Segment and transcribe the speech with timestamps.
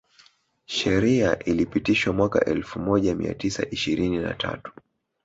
[0.65, 4.71] Sheria ilipitishwa mwaka elfu moja mia tisa ishirini na tatu